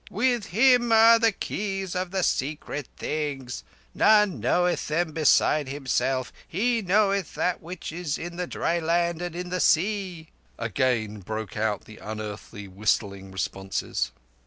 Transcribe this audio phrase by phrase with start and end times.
[0.09, 3.63] "_With Him are the keys of the Secret Things!
[3.93, 9.35] None knoweth them besides Himself He knoweth that which is in the dry land and
[9.35, 14.09] in the sea!_" Again broke out the unearthly whistling responses.